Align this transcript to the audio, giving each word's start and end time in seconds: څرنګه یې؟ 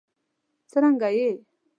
څرنګه 0.69 1.09
یې؟ 1.17 1.29